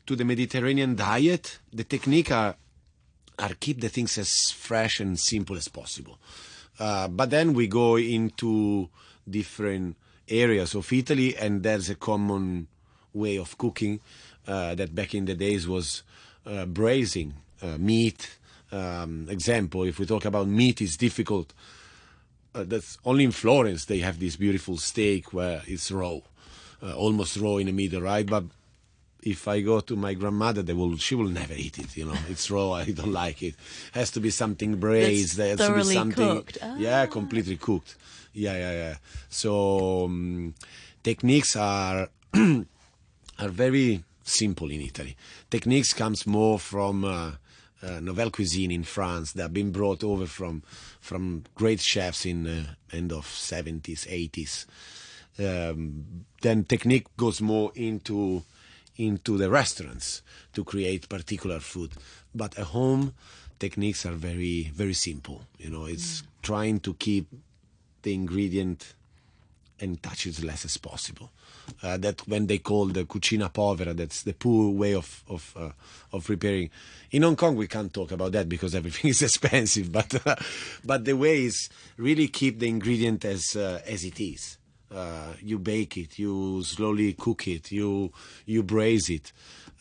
to 0.06 0.12
the 0.14 0.24
Mediterranean 0.24 0.94
diet, 0.94 1.58
the 1.78 1.82
technique 1.94 2.30
are 2.30 2.54
are 3.42 3.54
keep 3.64 3.80
the 3.80 3.88
things 3.96 4.12
as 4.18 4.30
fresh 4.54 5.00
and 5.02 5.18
simple 5.18 5.56
as 5.62 5.66
possible. 5.80 6.16
Uh, 6.78 7.08
but 7.18 7.28
then 7.34 7.46
we 7.58 7.66
go 7.66 7.98
into 7.98 8.88
different 9.26 9.96
areas 10.28 10.74
of 10.78 10.86
Italy, 10.92 11.34
and 11.36 11.62
there's 11.66 11.90
a 11.90 11.98
common 12.10 12.68
way 13.14 13.36
of 13.38 13.56
cooking 13.58 14.00
uh, 14.46 14.74
that 14.74 14.94
back 14.94 15.14
in 15.14 15.24
the 15.26 15.34
days 15.34 15.66
was 15.68 16.02
uh, 16.46 16.64
braising 16.66 17.34
uh, 17.62 17.76
meat. 17.78 18.36
Um, 18.70 19.26
example, 19.30 19.82
if 19.84 19.98
we 19.98 20.06
talk 20.06 20.24
about 20.24 20.48
meat, 20.48 20.80
it's 20.80 20.96
difficult. 20.96 21.52
Uh, 22.54 22.64
that's 22.66 22.98
only 23.04 23.24
in 23.24 23.32
Florence 23.32 23.84
they 23.86 23.98
have 24.00 24.18
this 24.18 24.36
beautiful 24.36 24.76
steak 24.76 25.32
where 25.32 25.62
it's 25.66 25.90
raw, 25.90 26.18
uh, 26.82 26.94
almost 26.94 27.36
raw 27.36 27.56
in 27.56 27.66
the 27.66 27.72
middle, 27.72 28.02
right? 28.02 28.26
But 28.26 28.44
if 29.22 29.46
I 29.46 29.60
go 29.60 29.80
to 29.80 29.94
my 29.96 30.14
grandmother, 30.14 30.62
they 30.62 30.72
will 30.72 30.96
she 30.96 31.14
will 31.14 31.28
never 31.28 31.54
eat 31.54 31.78
it. 31.78 31.96
You 31.96 32.06
know, 32.06 32.18
it's 32.28 32.50
raw. 32.50 32.72
I 32.72 32.90
don't 32.90 33.12
like 33.12 33.42
it. 33.42 33.54
Has 33.92 34.10
to 34.12 34.20
be 34.20 34.30
something 34.30 34.76
braised. 34.76 35.36
There 35.36 35.56
has 35.56 35.58
to 35.66 35.74
be 35.74 35.82
something. 35.94 36.26
cooked. 36.36 36.58
Yeah, 36.78 37.02
Ah. 37.02 37.06
completely 37.06 37.56
cooked. 37.56 37.96
Yeah, 38.34 38.54
yeah, 38.54 38.72
yeah. 38.72 38.96
So 39.28 40.04
um, 40.06 40.54
techniques 41.02 41.54
are 41.56 42.08
are 43.42 43.48
very 43.48 44.04
simple 44.22 44.70
in 44.70 44.80
Italy. 44.80 45.16
Techniques 45.50 45.92
comes 45.92 46.26
more 46.26 46.58
from 46.58 47.04
uh, 47.04 47.32
uh, 47.82 48.00
nouvelle 48.00 48.30
cuisine 48.30 48.70
in 48.70 48.84
France 48.84 49.32
that 49.32 49.42
have 49.42 49.54
been 49.54 49.72
brought 49.72 50.04
over 50.04 50.26
from 50.26 50.62
from 51.00 51.42
great 51.54 51.80
chefs 51.80 52.24
in 52.24 52.46
uh, 52.46 52.74
end 52.92 53.12
of 53.12 53.26
70s, 53.26 54.06
80s. 54.06 54.66
Um, 55.38 56.24
then 56.42 56.64
technique 56.64 57.08
goes 57.16 57.40
more 57.40 57.72
into 57.74 58.44
into 58.96 59.36
the 59.36 59.50
restaurants 59.50 60.22
to 60.52 60.62
create 60.62 61.08
particular 61.08 61.58
food. 61.58 61.92
But 62.34 62.58
at 62.58 62.66
home, 62.66 63.14
techniques 63.58 64.06
are 64.06 64.12
very 64.12 64.70
very 64.74 64.94
simple. 64.94 65.42
You 65.58 65.70
know, 65.70 65.86
it's 65.86 66.22
trying 66.42 66.78
to 66.80 66.94
keep 66.94 67.26
the 68.02 68.14
ingredient 68.14 68.94
and 69.80 70.00
touch 70.00 70.28
as 70.28 70.44
less 70.44 70.64
as 70.64 70.76
possible. 70.76 71.30
Uh, 71.82 71.96
that 71.96 72.20
when 72.28 72.46
they 72.46 72.58
call 72.58 72.86
the 72.86 73.04
cucina 73.04 73.52
povera, 73.52 73.92
that's 73.94 74.22
the 74.22 74.32
poor 74.32 74.70
way 74.70 74.94
of 74.94 75.22
of 75.28 75.54
uh, 75.58 75.70
of 76.12 76.24
preparing. 76.24 76.70
In 77.10 77.22
Hong 77.22 77.36
Kong, 77.36 77.56
we 77.56 77.66
can't 77.66 77.92
talk 77.92 78.12
about 78.12 78.32
that 78.32 78.48
because 78.48 78.74
everything 78.74 79.10
is 79.10 79.22
expensive. 79.22 79.90
But 79.90 80.26
uh, 80.26 80.36
but 80.84 81.04
the 81.04 81.14
way 81.14 81.44
is 81.44 81.68
really 81.96 82.28
keep 82.28 82.58
the 82.58 82.68
ingredient 82.68 83.24
as 83.24 83.56
uh, 83.56 83.80
as 83.86 84.04
it 84.04 84.20
is. 84.20 84.58
Uh, 84.94 85.32
you 85.40 85.58
bake 85.58 85.96
it, 85.96 86.18
you 86.18 86.62
slowly 86.64 87.14
cook 87.14 87.48
it, 87.48 87.72
you 87.72 88.12
you 88.44 88.62
braise 88.62 89.08
it, 89.08 89.32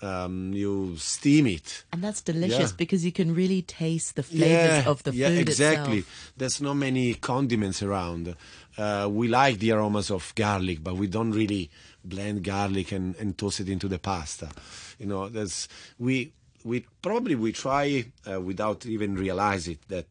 um, 0.02 0.54
you 0.54 0.96
steam 0.98 1.48
it. 1.48 1.84
And 1.94 2.04
that's 2.04 2.22
delicious 2.22 2.72
Yeah. 2.72 2.78
because 2.78 3.06
you 3.06 3.12
can 3.12 3.34
really 3.36 3.62
taste 3.62 4.16
the 4.16 4.24
flavors 4.24 4.88
of 4.88 5.04
the 5.04 5.14
yeah, 5.14 5.28
food 5.28 5.36
Yeah, 5.36 5.42
exactly. 5.42 5.98
itself. 6.00 6.34
There's 6.38 6.62
not 6.62 6.74
many 6.76 7.14
condiments 7.16 7.84
around. 7.84 8.36
Uh, 8.78 9.08
we 9.12 9.28
like 9.28 9.60
the 9.60 9.72
aromas 9.72 10.10
of 10.10 10.34
garlic, 10.36 10.84
but 10.84 10.96
we 10.96 11.08
don't 11.08 11.32
really 11.32 11.70
blend 12.04 12.44
garlic 12.44 12.92
and, 12.92 13.16
and 13.18 13.38
toss 13.38 13.60
it 13.60 13.70
into 13.70 13.88
the 13.88 14.00
pasta. 14.00 14.50
You 14.98 15.06
know, 15.06 15.30
there's 15.30 15.68
we 16.00 16.32
we 16.64 16.86
probably 17.02 17.36
we 17.36 17.52
try 17.52 18.06
uh, 18.32 18.40
without 18.42 18.86
even 18.86 19.16
realize 19.16 19.68
it 19.68 19.80
that 19.90 20.06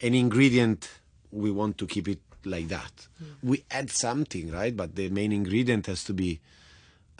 an 0.00 0.14
ingredient 0.14 0.88
we 1.30 1.50
want 1.50 1.78
to 1.78 1.86
keep 1.86 2.08
it 2.08 2.18
like 2.44 2.68
that. 2.68 3.06
We 3.42 3.64
add 3.70 3.90
something, 3.90 4.50
right? 4.50 4.76
But 4.76 4.96
the 4.96 5.08
main 5.10 5.32
ingredient 5.32 5.86
has 5.86 6.02
to 6.04 6.12
be 6.12 6.40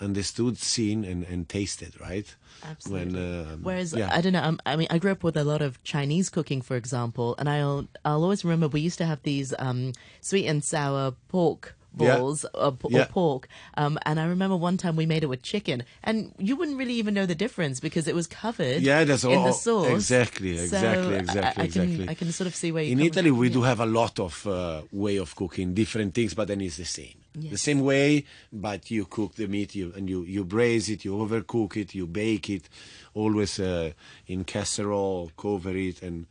understood, 0.03 0.59
seen, 0.59 1.05
and, 1.05 1.25
and 1.25 1.49
tasted, 1.49 2.01
right? 2.01 2.35
Absolutely. 2.65 3.15
When, 3.15 3.47
um, 3.47 3.61
Whereas 3.63 3.95
yeah. 3.95 4.11
I 4.13 4.21
don't 4.21 4.33
know. 4.33 4.43
Um, 4.43 4.61
I 4.67 4.77
mean, 4.77 4.89
I 4.91 4.99
grew 4.99 5.13
up 5.13 5.23
with 5.23 5.37
a 5.37 5.45
lot 5.45 5.63
of 5.63 5.83
Chinese 5.85 6.29
cooking, 6.29 6.61
for 6.63 6.77
example, 6.77 7.35
and 7.39 7.49
I'll 7.49 7.89
I'll 8.05 8.23
always 8.23 8.45
remember 8.45 8.69
we 8.69 8.81
used 8.81 8.99
to 8.99 9.07
have 9.07 9.23
these 9.23 9.55
um, 9.59 9.93
sweet 10.21 10.47
and 10.47 10.63
sour 10.63 11.13
pork 11.29 11.77
Yeah. 11.99 12.17
balls 12.19 12.45
or, 12.55 12.77
or 12.83 12.91
Yeah. 12.91 13.05
pork, 13.05 13.49
um, 13.77 13.99
and 14.07 14.19
I 14.19 14.25
remember 14.25 14.57
one 14.57 14.77
time 14.79 14.97
we 14.97 15.07
made 15.07 15.23
it 15.23 15.29
with 15.29 15.43
chicken, 15.43 15.85
and 16.03 16.33
you 16.39 16.57
wouldn't 16.57 16.79
really 16.79 16.95
even 16.95 17.13
know 17.15 17.27
the 17.27 17.35
difference 17.35 17.81
because 17.81 18.07
it 18.09 18.15
was 18.15 18.27
covered. 18.27 18.81
Yeah, 18.83 19.05
that's 19.05 19.25
in 19.25 19.33
all. 19.39 19.45
the 19.45 19.53
sauce. 19.53 19.89
Exactly, 19.89 20.57
So 20.57 20.65
exactly, 20.65 21.15
I- 21.15 21.19
exactly, 21.19 21.63
I, 21.65 21.67
can 21.69 21.83
exactly. 21.83 22.09
I 22.09 22.15
can 22.15 22.33
sort 22.33 22.47
of 22.49 22.55
see 22.55 22.73
where 22.73 22.83
you 22.83 22.93
in 22.93 23.01
Italy 23.01 23.31
we 23.31 23.49
Yeah. 23.49 23.55
do 23.55 23.63
have 23.63 23.81
a 23.81 23.87
lot 23.87 24.19
of 24.19 24.47
uh, 24.47 24.83
way 24.93 25.17
of 25.19 25.35
cooking 25.37 25.75
different 25.75 26.15
things, 26.15 26.35
but 26.35 26.49
then 26.49 26.61
it's 26.61 26.77
the 26.79 26.85
same. 26.85 27.15
Yeah. 27.39 27.51
The 27.51 27.59
same 27.59 27.81
way, 27.81 28.25
but 28.53 28.91
you 28.91 29.07
cook 29.07 29.35
the 29.37 29.47
meat 29.47 29.75
you, 29.75 29.93
and 29.97 30.09
you, 30.09 30.23
you 30.25 30.45
braise 30.45 30.91
it, 30.91 31.05
you 31.05 31.13
overcook 31.15 31.77
it, 31.79 31.95
you 31.95 32.07
bake 32.07 32.51
it, 32.51 32.69
always 33.15 33.59
uh, 33.59 33.93
in 34.27 34.45
casserole, 34.45 35.31
cover 35.37 35.75
it, 35.77 36.03
and 36.03 36.27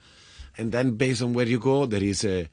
and 0.58 0.72
then 0.72 0.92
based 0.98 1.22
on 1.24 1.34
where 1.34 1.48
you 1.48 1.60
go, 1.60 1.86
there 1.88 2.04
is 2.04 2.24
a 2.26 2.48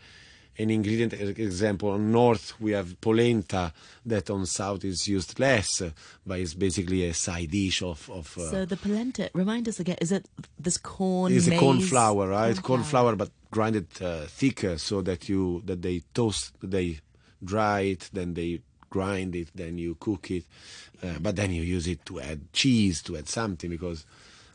an 0.59 0.71
ingredient. 0.71 1.13
Example 1.13 1.91
on 1.91 2.11
north 2.11 2.55
we 2.61 2.73
have 2.73 3.01
polenta 3.01 3.73
that 4.05 4.31
on 4.31 4.47
south 4.47 4.85
is 4.85 5.07
used 5.07 5.39
less, 5.39 5.83
but 6.27 6.41
it's 6.41 6.55
basically 6.55 7.05
a 7.07 7.15
side 7.15 7.51
dish 7.51 7.83
of 7.83 8.11
of. 8.11 8.37
Uh, 8.37 8.51
So 8.51 8.65
the 8.65 8.77
polenta, 8.77 9.31
remind 9.35 9.69
us 9.69 9.81
again, 9.81 9.97
is 10.01 10.13
it 10.13 10.27
this 10.59 10.79
corn? 10.79 11.33
it's 11.33 11.47
a 11.49 11.59
corn 11.59 11.81
flour, 11.81 12.29
right? 12.29 12.55
Corn, 12.55 12.63
corn 12.63 12.83
flour, 12.83 13.17
but 13.17 13.31
grinded 13.51 13.87
uh, 14.03 14.27
thicker 14.27 14.79
so 14.79 15.03
that 15.03 15.29
you 15.29 15.63
that 15.67 15.83
they 15.83 16.03
toast, 16.15 16.53
they 16.63 17.01
dry 17.45 17.81
it, 17.81 18.11
then 18.13 18.35
they 18.35 18.61
grind 18.91 19.35
it, 19.35 19.49
then 19.55 19.79
you 19.79 19.97
cook 20.01 20.31
it, 20.31 20.45
uh, 21.03 21.19
but 21.21 21.37
then 21.37 21.53
you 21.53 21.63
use 21.63 21.87
it 21.87 22.05
to 22.07 22.21
add 22.21 22.41
cheese, 22.53 23.03
to 23.03 23.17
add 23.17 23.29
something 23.29 23.71
because 23.71 24.05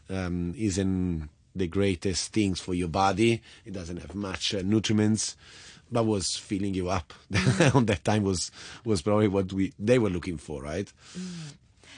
um, 0.10 0.54
isn't 0.58 1.30
the 1.56 1.68
greatest 1.68 2.34
things 2.34 2.60
for 2.60 2.74
your 2.74 2.88
body. 2.88 3.42
It 3.66 3.74
doesn't 3.74 3.98
have 4.02 4.16
much 4.16 4.56
uh, 4.56 4.62
nutriments, 4.62 5.36
but 5.92 6.06
was 6.06 6.36
filling 6.36 6.74
you 6.74 6.90
up. 6.90 7.14
On 7.74 7.86
that 7.86 8.04
time 8.04 8.24
was 8.24 8.52
was 8.86 9.02
probably 9.02 9.28
what 9.28 9.52
we 9.54 9.74
they 9.80 10.00
were 10.00 10.10
looking 10.10 10.38
for, 10.38 10.62
right? 10.64 10.92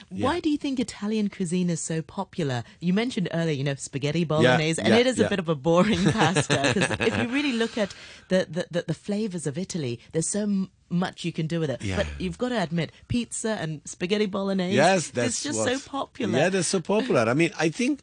Why 0.08 0.34
Yeah. 0.34 0.40
do 0.40 0.50
you 0.50 0.58
think 0.58 0.78
Italian 0.78 1.28
cuisine 1.30 1.68
is 1.70 1.80
so 1.80 2.00
popular? 2.02 2.62
You 2.80 2.92
mentioned 2.92 3.28
earlier, 3.32 3.54
you 3.54 3.64
know, 3.64 3.74
spaghetti 3.76 4.24
bolognese, 4.24 4.78
and 4.80 4.88
yeah, 4.88 4.98
it 4.98 5.06
is 5.06 5.18
a 5.18 5.28
bit 5.28 5.38
of 5.40 5.48
a 5.48 5.54
boring 5.54 6.04
pasta. 6.12 6.70
Because 6.74 6.90
if 7.00 7.16
you 7.18 7.28
really 7.28 7.52
look 7.52 7.76
at 7.78 7.94
the, 8.28 8.46
the, 8.48 8.66
the, 8.70 8.84
the 8.88 8.94
flavors 8.94 9.46
of 9.48 9.56
Italy, 9.58 9.98
there's 10.12 10.28
so 10.28 10.42
m- 10.42 10.70
much 10.90 11.24
you 11.24 11.32
can 11.32 11.46
do 11.48 11.58
with 11.58 11.70
it. 11.70 11.82
Yeah. 11.82 11.96
But 11.96 12.06
you've 12.20 12.38
got 12.38 12.50
to 12.50 12.62
admit, 12.62 12.92
pizza 13.08 13.52
and 13.58 13.80
spaghetti 13.84 14.26
bolognese, 14.26 14.76
Yes, 14.76 15.10
that's 15.10 15.28
it's 15.28 15.42
just 15.42 15.58
what- 15.58 15.72
so 15.72 15.88
popular. 15.88 16.38
Yeah, 16.38 16.50
they're 16.50 16.62
so 16.62 16.80
popular. 16.80 17.22
I 17.22 17.34
mean, 17.34 17.50
I 17.58 17.70
think 17.70 18.00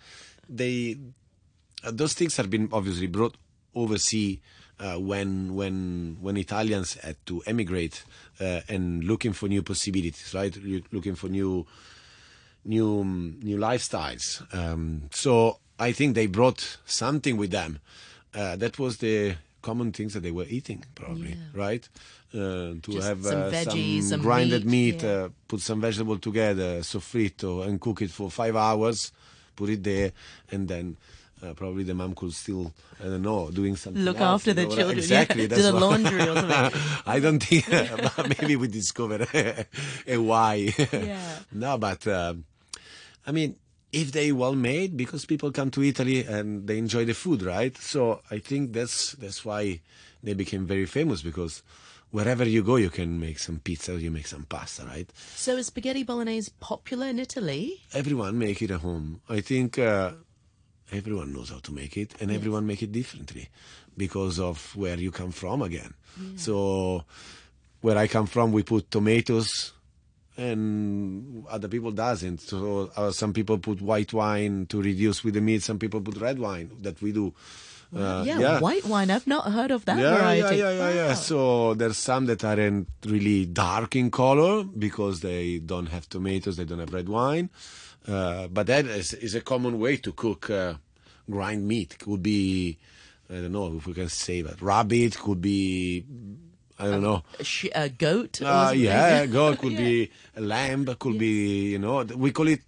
they 0.50 0.98
uh, 1.86 1.92
those 1.92 2.13
things 2.16 2.36
have 2.38 2.50
been 2.50 2.68
obviously 2.74 3.08
brought 3.08 3.38
overseas 3.75 4.40
uh, 4.80 4.96
when 5.00 5.56
when 5.56 6.18
when 6.22 6.38
Italians 6.38 6.96
had 6.96 7.15
to 7.25 7.42
emigrate 7.46 8.03
uh, 8.39 8.62
and 8.68 9.03
looking 9.03 9.34
for 9.34 9.48
new 9.48 9.62
possibilities, 9.63 10.34
right? 10.34 10.56
Looking 10.92 11.15
for 11.15 11.30
new 11.30 11.65
new 12.65 13.01
um, 13.01 13.39
new 13.42 13.58
lifestyles. 13.58 14.42
Um, 14.53 15.10
so 15.12 15.60
I 15.80 15.92
think 15.92 16.15
they 16.15 16.27
brought 16.27 16.77
something 16.86 17.38
with 17.38 17.51
them. 17.51 17.80
Uh, 18.34 18.56
that 18.56 18.80
was 18.80 18.98
the 18.98 19.36
common 19.62 19.92
things 19.92 20.13
that 20.13 20.22
they 20.24 20.32
were 20.32 20.46
eating, 20.50 20.84
probably, 20.96 21.30
Yeah. 21.30 21.36
right? 21.53 21.89
Uh, 22.34 22.74
to 22.82 22.89
Just 22.89 23.08
have 23.08 23.24
some 23.24 23.42
uh, 23.44 23.50
veggies, 23.51 24.03
some 24.03 24.22
grinded 24.22 24.65
meat, 24.65 24.96
meat, 24.96 25.03
yeah. 25.03 25.10
uh, 25.10 25.30
put 25.48 25.62
some 25.62 25.80
vegetable 25.80 26.18
together, 26.18 26.80
soffritto, 26.82 27.65
and 27.65 27.80
cook 27.80 28.01
it 28.01 28.10
for 28.10 28.30
five 28.32 28.56
hours. 28.56 29.12
Put 29.56 29.70
it 29.70 29.84
there, 29.84 30.12
and 30.51 30.68
then. 30.68 30.98
Uh, 31.44 31.54
probably 31.54 31.84
the 31.84 31.94
mom 31.94 32.16
could 32.16 32.32
still, 32.34 32.74
I 33.02 33.04
don't 33.06 33.22
know, 33.22 33.52
doing 33.52 33.76
something. 33.76 34.02
Look 34.04 34.20
else, 34.22 34.42
after 34.42 34.54
the 34.54 34.64
know, 34.64 34.76
children, 34.76 34.98
Exactly. 34.98 35.42
yeah. 35.44 35.48
Do 35.56 35.62
the 35.62 35.74
what- 35.74 35.82
laundry 35.82 36.22
or 36.22 36.36
something. 36.36 36.82
I 37.06 37.20
don't 37.20 37.40
think. 37.44 37.68
maybe 38.42 38.56
we 38.56 38.68
discover 38.70 39.28
a 40.08 40.18
why. 40.18 40.74
Yeah. 40.94 41.40
no, 41.52 41.78
but 41.78 42.08
um, 42.08 42.46
I 43.28 43.32
mean, 43.32 43.58
if 43.92 44.12
they 44.14 44.32
well 44.32 44.56
made, 44.56 44.96
because 44.96 45.26
people 45.26 45.52
come 45.52 45.70
to 45.72 45.84
Italy 45.84 46.24
and 46.24 46.66
they 46.68 46.78
enjoy 46.78 47.04
the 47.06 47.14
food, 47.14 47.42
right? 47.44 47.76
So 47.78 48.22
I 48.32 48.40
think 48.40 48.72
that's 48.74 49.12
that's 49.14 49.44
why 49.44 49.82
they 50.24 50.34
became 50.34 50.66
very 50.66 50.86
famous 50.86 51.22
because 51.22 51.62
wherever 52.12 52.46
you 52.46 52.64
go, 52.64 52.78
you 52.78 52.90
can 52.90 53.20
make 53.20 53.38
some 53.40 53.60
pizza, 53.60 54.00
you 54.00 54.12
make 54.12 54.28
some 54.28 54.44
pasta, 54.46 54.86
right? 54.86 55.10
So 55.36 55.58
is 55.58 55.68
spaghetti 55.68 56.04
bolognese 56.04 56.52
popular 56.60 57.08
in 57.08 57.20
Italy? 57.20 57.82
Everyone 57.94 58.38
make 58.40 58.62
it 58.62 58.72
at 58.72 58.80
home. 58.82 59.20
I 59.30 59.42
think 59.42 59.78
uh, 59.78 60.12
everyone 60.92 61.34
knows 61.34 61.50
how 61.50 61.60
to 61.60 61.72
make 61.72 61.98
it, 61.98 62.13
and 62.20 62.32
everyone 62.32 62.66
make 62.66 62.82
it 62.84 62.92
differently 62.92 63.50
because 63.98 64.40
of 64.40 64.75
where 64.75 64.98
you 64.98 65.12
come 65.12 65.32
from 65.32 65.62
again. 65.62 65.94
So 66.36 67.04
where 67.82 67.98
I 67.98 68.08
come 68.08 68.28
from, 68.28 68.52
we 68.52 68.63
put 68.63 68.92
tomatoes, 68.92 69.74
and 70.38 71.46
other 71.48 71.68
people 71.68 71.92
doesn't. 71.92 72.42
So 72.42 72.92
uh, 72.96 73.12
some 73.12 73.34
people 73.34 73.58
put 73.58 73.82
white 73.82 74.13
wine 74.13 74.66
to 74.68 74.82
reduce 74.82 75.24
with 75.24 75.36
the 75.36 75.42
meat. 75.42 75.63
Some 75.63 75.80
people 75.80 76.02
put 76.02 76.18
red 76.18 76.40
wine 76.40 76.72
that 76.82 77.02
we 77.02 77.12
do. 77.12 77.34
Uh, 77.96 78.24
yeah, 78.25 78.60
white 78.60 78.86
wine. 78.86 79.12
I've 79.12 79.28
not 79.28 79.52
heard 79.52 79.70
of 79.70 79.86
that 79.86 80.00
yeah, 80.00 80.16
variety. 80.16 80.58
Yeah, 80.58 80.72
yeah, 80.72 80.90
yeah, 80.90 80.94
yeah. 80.94 81.13
So 81.13 81.75
there's 81.75 81.98
some 81.98 82.25
that 82.25 82.44
aren't 82.44 82.88
really 83.06 83.46
dark 83.46 83.96
in 83.96 84.10
color 84.10 84.63
because 84.63 85.22
they 85.22 85.60
don't 85.60 85.88
have 85.88 86.10
tomatoes, 86.10 86.58
they 86.58 86.66
don't 86.66 86.80
have 86.80 86.92
red 86.92 87.08
wine. 87.08 87.52
Uh, 88.07 88.48
but 88.48 88.67
that 88.67 88.86
is, 88.86 89.13
is 89.13 89.33
a 89.36 89.41
common 89.41 89.79
way 89.79 89.98
to 89.98 90.12
cook 90.12 90.50
uh, 90.50 90.74
grind 91.29 91.67
meat. 91.67 91.98
Could 92.00 92.22
be, 92.24 92.77
I 93.29 93.36
don't 93.36 93.51
know 93.53 93.75
if 93.77 93.88
we 93.88 93.93
can 93.93 94.10
say 94.10 94.41
that, 94.41 94.62
rabbit, 94.62 95.17
could 95.17 95.41
be 95.41 96.03
I 96.79 96.86
don't 96.86 97.01
know. 97.03 97.24
A, 97.39 97.43
sh- 97.43 97.67
a 97.74 97.88
goat? 97.88 98.41
Uh, 98.41 98.74
yeah, 98.75 99.25
goat 99.27 99.60
could 99.60 99.72
Yeah. 99.77 99.77
be 99.77 100.12
a 100.36 100.41
lamb, 100.41 100.86
could 101.00 101.17
be 101.17 101.72
you 101.72 101.79
know 101.79 102.03
we 102.03 102.31
call 102.31 102.48
it 102.50 102.60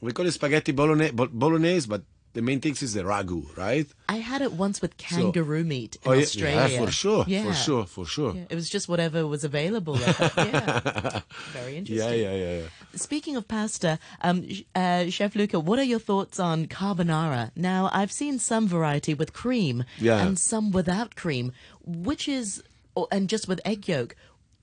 we 0.00 0.12
call 0.12 0.26
it 0.26 0.32
spaghetti 0.32 0.72
bolognese, 0.72 1.12
bolognese 1.12 1.88
but 1.88 2.02
the 2.36 2.42
main 2.42 2.60
thing 2.60 2.72
is 2.86 2.92
the 2.92 3.02
ragu, 3.02 3.40
right? 3.56 3.88
I 4.08 4.18
had 4.30 4.40
it 4.42 4.52
once 4.52 4.82
with 4.82 4.92
kangaroo 4.98 5.64
meat 5.64 5.96
in 6.04 6.10
oh 6.10 6.12
yeah, 6.12 6.22
Australia. 6.22 6.68
yeah, 6.68 6.84
for 6.84 6.90
sure, 6.92 7.24
Yeah. 7.26 7.44
for 7.44 7.54
sure, 7.54 7.84
for 7.86 8.04
sure. 8.06 8.32
Yeah, 8.36 8.44
It 8.52 8.54
was 8.60 8.68
just 8.68 8.86
whatever 8.92 9.26
was 9.26 9.42
available. 9.42 9.96
yeah. 10.00 11.20
Very 11.52 11.76
interesting. 11.78 11.96
Yeah, 11.96 12.14
yeah, 12.14 12.34
yeah, 12.34 12.58
yeah. 12.60 12.66
Speaking 12.94 13.36
of 13.36 13.48
pasta, 13.48 13.98
um, 14.20 14.46
uh, 14.74 15.08
Chef 15.08 15.34
Luca, 15.34 15.58
what 15.58 15.78
are 15.78 15.88
your 15.94 15.98
thoughts 15.98 16.38
on 16.38 16.66
carbonara? 16.66 17.50
Now, 17.56 17.88
I've 17.92 18.12
seen 18.12 18.38
some 18.38 18.68
variety 18.68 19.14
with 19.14 19.32
cream 19.32 19.84
and 20.00 20.38
some 20.38 20.70
without 20.72 21.16
cream. 21.16 21.52
Which 21.84 22.28
is, 22.28 22.62
and 23.10 23.28
just 23.28 23.48
with 23.48 23.60
egg 23.64 23.88
yolk. 23.88 24.14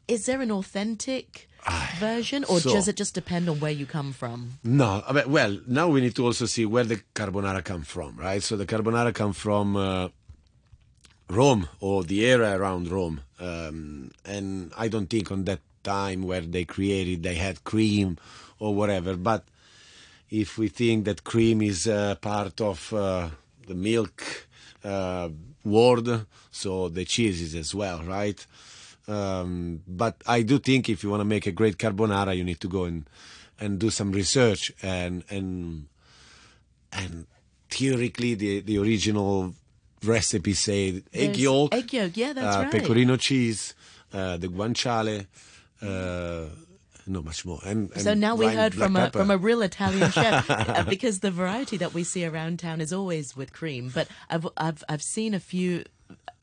Is 0.07 0.25
there 0.27 0.41
an 0.41 0.51
authentic 0.51 1.49
version, 1.99 2.43
or 2.45 2.59
so- 2.59 2.73
does 2.73 2.87
it 2.87 2.95
just 2.95 3.13
depend 3.13 3.49
on 3.49 3.59
where 3.59 3.71
you 3.71 3.85
come 3.85 4.13
from? 4.13 4.59
No, 4.63 5.03
I 5.07 5.13
mean, 5.13 5.31
well, 5.31 5.59
now 5.67 5.87
we 5.87 6.01
need 6.01 6.15
to 6.15 6.25
also 6.25 6.45
see 6.45 6.65
where 6.65 6.83
the 6.83 7.01
carbonara 7.15 7.63
come 7.63 7.83
from, 7.83 8.15
right? 8.17 8.41
So 8.43 8.57
the 8.57 8.65
carbonara 8.65 9.13
come 9.13 9.33
from 9.33 9.75
uh, 9.75 10.09
Rome 11.29 11.67
or 11.79 12.03
the 12.03 12.25
area 12.25 12.57
around 12.57 12.89
Rome, 12.91 13.21
um, 13.39 14.11
and 14.25 14.71
I 14.77 14.87
don't 14.87 15.07
think 15.09 15.31
on 15.31 15.45
that 15.45 15.59
time 15.83 16.23
where 16.23 16.41
they 16.41 16.63
created 16.65 17.23
they 17.23 17.35
had 17.35 17.63
cream 17.63 18.17
or 18.59 18.73
whatever. 18.75 19.15
But 19.15 19.45
if 20.29 20.57
we 20.57 20.67
think 20.67 21.05
that 21.05 21.23
cream 21.23 21.61
is 21.61 21.87
uh, 21.87 22.15
part 22.21 22.59
of 22.61 22.93
uh, 22.93 23.29
the 23.67 23.75
milk 23.75 24.47
uh, 24.83 25.29
world, 25.63 26.25
so 26.51 26.89
the 26.89 27.05
cheese 27.05 27.41
is 27.41 27.55
as 27.55 27.73
well, 27.73 28.01
right? 28.03 28.45
Um, 29.07 29.81
but 29.87 30.21
I 30.25 30.43
do 30.43 30.59
think 30.59 30.89
if 30.89 31.03
you 31.03 31.09
want 31.09 31.21
to 31.21 31.25
make 31.25 31.45
a 31.45 31.51
great 31.51 31.77
carbonara, 31.77 32.35
you 32.35 32.43
need 32.43 32.59
to 32.61 32.67
go 32.67 32.85
and 32.85 33.07
and 33.59 33.79
do 33.79 33.89
some 33.89 34.11
research 34.11 34.71
and 34.81 35.23
and 35.29 35.87
and 36.91 37.27
theoretically 37.69 38.35
the 38.35 38.61
the 38.61 38.77
original 38.77 39.53
recipe 40.03 40.53
say 40.53 41.03
egg 41.13 41.37
yolk, 41.37 41.73
egg 41.73 41.93
yolk, 41.93 42.15
yeah, 42.15 42.33
that's 42.33 42.57
uh, 42.57 42.59
right. 42.61 42.71
pecorino 42.71 43.17
cheese, 43.17 43.73
uh, 44.13 44.37
the 44.37 44.47
guanciale, 44.47 45.25
uh, 45.81 46.45
not 47.07 47.25
much 47.25 47.45
more. 47.45 47.59
And, 47.65 47.91
and 47.91 48.01
So 48.01 48.13
now 48.13 48.35
we 48.35 48.47
heard 48.47 48.73
from 48.73 48.95
a 48.95 49.09
from 49.11 49.31
a 49.31 49.37
real 49.37 49.61
Italian 49.61 50.11
chef 50.17 50.49
uh, 50.49 50.83
because 50.83 51.19
the 51.19 51.31
variety 51.31 51.77
that 51.77 51.93
we 51.93 52.03
see 52.03 52.25
around 52.25 52.59
town 52.59 52.81
is 52.81 52.93
always 52.93 53.35
with 53.35 53.51
cream. 53.53 53.91
But 53.93 54.07
I've 54.29 54.47
I've 54.57 54.83
I've 54.87 55.03
seen 55.03 55.33
a 55.33 55.39
few. 55.39 55.83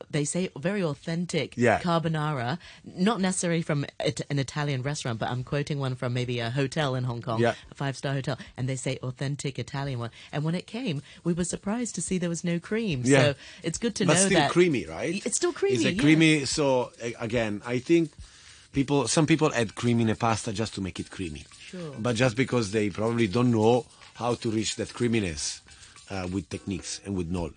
They 0.09 0.25
say 0.25 0.49
very 0.57 0.83
authentic 0.83 1.53
Yeah. 1.55 1.79
carbonara, 1.79 2.57
not 2.83 3.21
necessarily 3.21 3.61
from 3.61 3.85
it- 4.03 4.19
an 4.29 4.39
Italian 4.39 4.81
restaurant, 4.81 5.19
but 5.19 5.29
I'm 5.29 5.41
quoting 5.45 5.79
one 5.79 5.95
from 5.95 6.13
maybe 6.13 6.39
a 6.39 6.49
hotel 6.49 6.95
in 6.95 7.05
Hong 7.05 7.21
Kong, 7.21 7.39
Yeah. 7.39 7.55
a 7.71 7.75
five 7.75 7.95
star 7.95 8.11
hotel, 8.13 8.37
and 8.57 8.67
they 8.67 8.75
say 8.75 8.97
authentic 9.03 9.57
Italian 9.57 9.99
one. 9.99 10.09
And 10.33 10.43
when 10.43 10.53
it 10.53 10.67
came, 10.67 11.01
we 11.23 11.31
were 11.31 11.45
surprised 11.45 11.95
to 11.95 12.01
see 12.01 12.17
there 12.17 12.27
was 12.29 12.43
no 12.43 12.59
cream. 12.59 13.03
Yeah. 13.05 13.21
So 13.21 13.35
it's 13.63 13.77
good 13.77 13.95
to 13.95 14.05
but 14.05 14.15
know 14.15 14.25
still 14.25 14.39
that 14.39 14.51
creamy, 14.51 14.85
right? 14.85 15.25
It's 15.25 15.37
still 15.37 15.53
creamy. 15.53 15.85
It's 15.85 16.01
creamy. 16.01 16.45
So 16.45 16.91
again, 17.17 17.61
I 17.65 17.79
think 17.79 18.11
people, 18.73 19.07
some 19.07 19.25
people 19.25 19.53
add 19.53 19.75
cream 19.75 20.01
in 20.01 20.09
a 20.09 20.15
pasta 20.15 20.51
just 20.51 20.73
to 20.75 20.81
make 20.81 20.99
it 20.99 21.09
creamy. 21.09 21.45
Sure. 21.57 21.95
But 21.97 22.17
just 22.17 22.35
because 22.35 22.71
they 22.71 22.89
probably 22.89 23.27
don't 23.27 23.51
know 23.51 23.85
how 24.15 24.33
to 24.35 24.51
reach 24.51 24.75
that 24.75 24.93
creaminess 24.93 25.61
uh, 26.09 26.27
with 26.29 26.49
techniques 26.49 26.99
and 27.05 27.15
with 27.15 27.31
knowledge. 27.31 27.53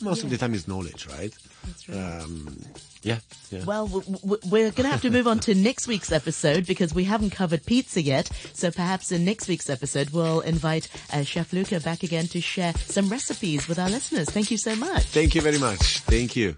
Most 0.00 0.24
of 0.24 0.30
the 0.30 0.38
time, 0.38 0.54
is 0.54 0.66
knowledge, 0.66 1.06
right? 1.08 1.32
That's 1.66 1.88
right. 1.88 1.98
Um, 2.22 2.58
yeah, 3.02 3.18
yeah. 3.50 3.64
Well, 3.64 3.86
w- 3.86 4.18
w- 4.18 4.40
we're 4.50 4.70
going 4.70 4.84
to 4.84 4.88
have 4.88 5.02
to 5.02 5.10
move 5.10 5.26
on 5.26 5.38
to 5.40 5.54
next 5.54 5.86
week's 5.88 6.12
episode 6.12 6.66
because 6.66 6.94
we 6.94 7.04
haven't 7.04 7.30
covered 7.30 7.64
pizza 7.64 8.02
yet. 8.02 8.30
So 8.52 8.70
perhaps 8.70 9.10
in 9.12 9.24
next 9.24 9.48
week's 9.48 9.70
episode, 9.70 10.10
we'll 10.10 10.40
invite 10.40 10.88
uh, 11.12 11.22
Chef 11.22 11.52
Luca 11.52 11.80
back 11.80 12.02
again 12.02 12.26
to 12.28 12.40
share 12.40 12.74
some 12.86 13.08
recipes 13.08 13.68
with 13.68 13.78
our 13.78 13.88
listeners. 13.90 14.28
Thank 14.30 14.50
you 14.50 14.58
so 14.58 14.74
much. 14.76 15.04
Thank 15.04 15.34
you 15.34 15.40
very 15.40 15.58
much. 15.58 16.00
Thank 16.00 16.36
you. 16.36 16.56